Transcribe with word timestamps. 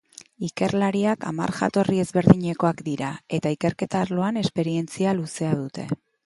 Ikerlariak 0.45 1.27
hamar 1.31 1.53
jatorri 1.57 1.99
ezberdinekoak 2.03 2.81
dira 2.87 3.11
eta 3.39 3.53
ikerketa 3.57 4.03
arloan 4.07 4.41
esperientzia 4.43 5.15
luzea 5.21 5.55
dute. 5.63 5.89